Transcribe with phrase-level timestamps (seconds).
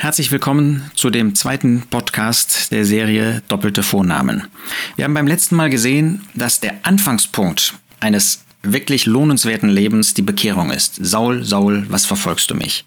[0.00, 4.46] Herzlich willkommen zu dem zweiten Podcast der Serie Doppelte Vornamen.
[4.94, 10.70] Wir haben beim letzten Mal gesehen, dass der Anfangspunkt eines wirklich lohnenswerten Lebens die Bekehrung
[10.70, 11.04] ist.
[11.04, 12.84] Saul, Saul, was verfolgst du mich?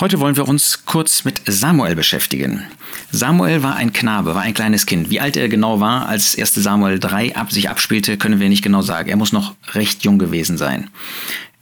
[0.00, 2.62] Heute wollen wir uns kurz mit Samuel beschäftigen.
[3.10, 5.08] Samuel war ein Knabe, war ein kleines Kind.
[5.08, 6.56] Wie alt er genau war, als 1.
[6.56, 9.08] Samuel 3 ab sich abspielte, können wir nicht genau sagen.
[9.08, 10.90] Er muss noch recht jung gewesen sein.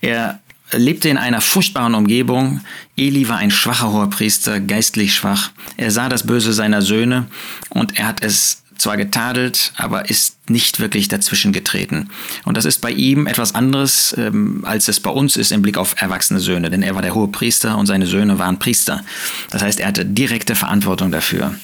[0.00, 0.40] Er
[0.72, 2.60] lebte in einer furchtbaren Umgebung.
[2.96, 5.50] Eli war ein schwacher Hohepriester, geistlich schwach.
[5.76, 7.26] Er sah das Böse seiner Söhne
[7.70, 12.10] und er hat es zwar getadelt, aber ist nicht wirklich dazwischen getreten.
[12.44, 15.78] Und das ist bei ihm etwas anderes, ähm, als es bei uns ist im Blick
[15.78, 19.02] auf erwachsene Söhne, denn er war der hohe Priester und seine Söhne waren Priester.
[19.50, 21.54] Das heißt, er hatte direkte Verantwortung dafür.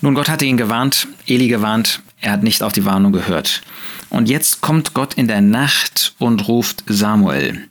[0.00, 3.62] Nun, Gott hatte ihn gewarnt, Eli gewarnt, er hat nicht auf die Warnung gehört.
[4.08, 7.68] Und jetzt kommt Gott in der Nacht und ruft Samuel.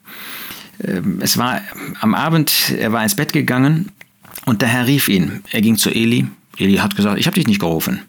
[0.85, 1.61] Ähm, es war
[2.01, 3.91] am Abend, er war ins Bett gegangen
[4.45, 5.43] und der Herr rief ihn.
[5.51, 6.27] Er ging zu Eli.
[6.57, 8.01] Eli hat gesagt, ich habe dich nicht gerufen.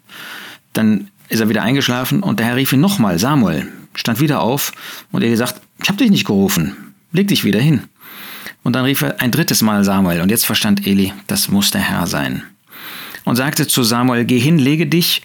[0.73, 4.71] Dann ist er wieder eingeschlafen und der Herr rief ihn nochmal, Samuel, stand wieder auf
[5.11, 6.75] und er gesagt, ich habe dich nicht gerufen,
[7.11, 7.83] leg dich wieder hin.
[8.63, 11.81] Und dann rief er ein drittes Mal Samuel und jetzt verstand Eli, das muss der
[11.81, 12.43] Herr sein.
[13.23, 15.23] Und sagte zu Samuel, geh hin, lege dich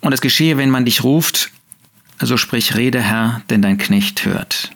[0.00, 1.50] und es geschehe, wenn man dich ruft,
[2.18, 4.70] also sprich, rede Herr, denn dein Knecht hört.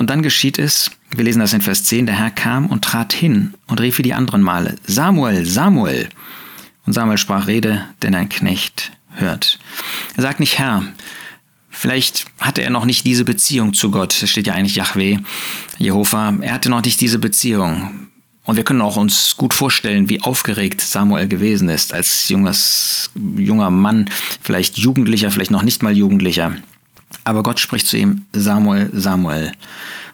[0.00, 3.12] Und dann geschieht es, wir lesen das in Vers 10, der Herr kam und trat
[3.12, 6.08] hin und rief wie die anderen Male, Samuel, Samuel.
[6.86, 9.58] Und Samuel sprach, rede, denn ein Knecht hört.
[10.16, 10.84] Er sagt nicht Herr.
[11.68, 14.22] Vielleicht hatte er noch nicht diese Beziehung zu Gott.
[14.22, 15.18] Es steht ja eigentlich Yahweh,
[15.76, 16.34] Jehova.
[16.40, 18.08] Er hatte noch nicht diese Beziehung.
[18.44, 23.68] Und wir können auch uns gut vorstellen, wie aufgeregt Samuel gewesen ist als junges, junger
[23.68, 24.08] Mann,
[24.40, 26.56] vielleicht Jugendlicher, vielleicht noch nicht mal Jugendlicher.
[27.24, 29.52] Aber Gott spricht zu ihm, Samuel, Samuel.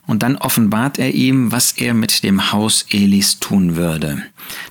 [0.06, 4.22] Und dann offenbart er ihm, was er mit dem Haus Elis tun würde.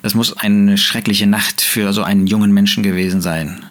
[0.01, 3.65] Das muss eine schreckliche Nacht für so einen jungen Menschen gewesen sein.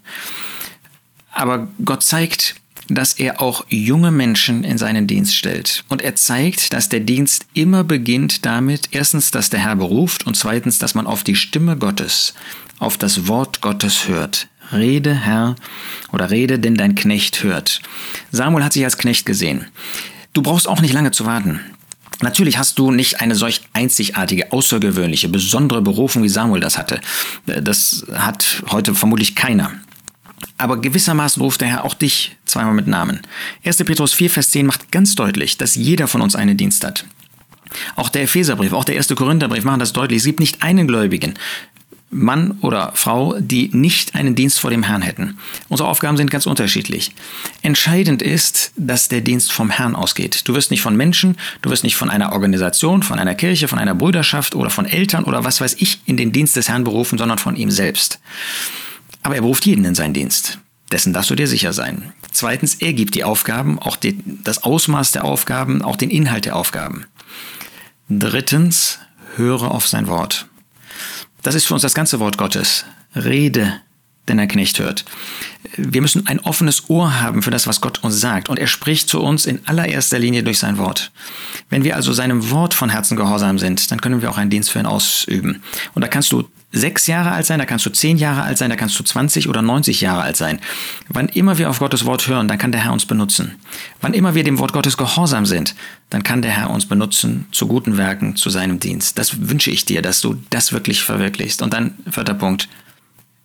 [1.32, 2.56] Aber Gott zeigt,
[2.88, 5.84] dass er auch junge Menschen in seinen Dienst stellt.
[5.88, 10.36] Und er zeigt, dass der Dienst immer beginnt damit, erstens, dass der Herr beruft und
[10.36, 12.34] zweitens, dass man auf die Stimme Gottes,
[12.78, 14.48] auf das Wort Gottes hört.
[14.74, 15.56] Rede, Herr,
[16.12, 17.80] oder rede, denn dein Knecht hört.
[18.30, 19.66] Samuel hat sich als Knecht gesehen.
[20.32, 21.60] Du brauchst auch nicht lange zu warten.
[22.20, 27.00] Natürlich hast du nicht eine solch einzigartige, außergewöhnliche, besondere Berufung, wie Samuel das hatte.
[27.46, 29.72] Das hat heute vermutlich keiner.
[30.58, 33.20] Aber gewissermaßen ruft der Herr auch dich zweimal mit Namen.
[33.64, 33.78] 1.
[33.78, 37.04] Petrus 4, Vers 10 macht ganz deutlich, dass jeder von uns einen Dienst hat.
[37.96, 39.08] Auch der Epheserbrief, auch der 1.
[39.08, 40.18] Korintherbrief machen das deutlich.
[40.18, 41.34] Es gibt nicht einen Gläubigen,
[42.14, 45.38] Mann oder Frau, die nicht einen Dienst vor dem Herrn hätten.
[45.68, 47.12] Unsere Aufgaben sind ganz unterschiedlich.
[47.62, 50.48] Entscheidend ist, dass der Dienst vom Herrn ausgeht.
[50.48, 53.78] Du wirst nicht von Menschen, du wirst nicht von einer Organisation, von einer Kirche, von
[53.78, 57.18] einer Brüderschaft oder von Eltern oder was weiß ich in den Dienst des Herrn berufen,
[57.18, 58.20] sondern von ihm selbst.
[59.22, 60.58] Aber er beruft jeden in seinen Dienst.
[60.92, 62.12] Dessen darfst du dir sicher sein.
[62.30, 66.56] Zweitens, er gibt die Aufgaben, auch die, das Ausmaß der Aufgaben, auch den Inhalt der
[66.56, 67.06] Aufgaben.
[68.08, 68.98] Drittens,
[69.36, 70.46] höre auf sein Wort.
[71.44, 72.86] Das ist für uns das ganze Wort Gottes.
[73.14, 73.80] Rede,
[74.26, 75.04] denn ein Knecht hört.
[75.76, 78.48] Wir müssen ein offenes Ohr haben für das, was Gott uns sagt.
[78.48, 81.10] Und er spricht zu uns in allererster Linie durch sein Wort.
[81.70, 84.70] Wenn wir also seinem Wort von Herzen gehorsam sind, dann können wir auch einen Dienst
[84.70, 85.62] für ihn ausüben.
[85.94, 86.44] Und da kannst du
[86.74, 89.48] sechs Jahre alt sein, da kannst du zehn Jahre alt sein, da kannst du 20
[89.48, 90.60] oder 90 Jahre alt sein.
[91.08, 93.52] Wann immer wir auf Gottes Wort hören, dann kann der Herr uns benutzen.
[94.00, 95.74] Wann immer wir dem Wort Gottes gehorsam sind,
[96.10, 99.18] dann kann der Herr uns benutzen zu guten Werken, zu seinem Dienst.
[99.18, 101.62] Das wünsche ich dir, dass du das wirklich verwirklichst.
[101.62, 102.68] Und dann, vierter Punkt,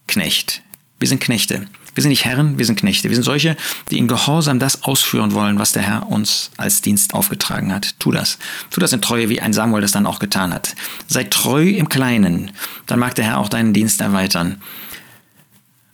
[0.07, 0.63] Knecht.
[1.00, 1.68] Wir sind Knechte.
[1.95, 3.09] Wir sind nicht Herren, wir sind Knechte.
[3.09, 3.55] Wir sind solche,
[3.89, 8.00] die in Gehorsam das ausführen wollen, was der Herr uns als Dienst aufgetragen hat.
[8.00, 8.38] Tu das.
[8.69, 10.75] Tu das in Treue, wie ein Samuel das dann auch getan hat.
[11.07, 12.51] Sei treu im Kleinen,
[12.85, 14.61] dann mag der Herr auch deinen Dienst erweitern.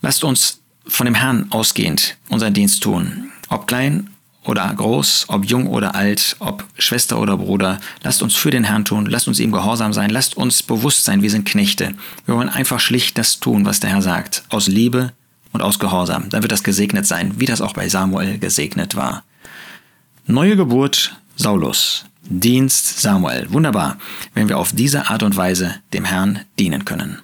[0.02, 3.32] Lasst uns von dem Herrn ausgehend unseren Dienst tun.
[3.50, 4.10] Ob klein
[4.44, 8.86] oder groß, ob jung oder alt, ob Schwester oder Bruder, lasst uns für den Herrn
[8.86, 11.96] tun, lasst uns ihm gehorsam sein, lasst uns bewusst sein, wir sind Knechte.
[12.26, 15.14] Wir wollen einfach schlicht das tun, was der Herr sagt, aus Liebe,
[15.56, 16.30] und aus Gehorsam.
[16.30, 19.24] Dann wird das gesegnet sein, wie das auch bei Samuel gesegnet war.
[20.28, 22.06] Neue Geburt Saulus.
[22.28, 23.52] Dienst Samuel.
[23.52, 23.98] Wunderbar,
[24.34, 27.20] wenn wir auf diese Art und Weise dem Herrn dienen können.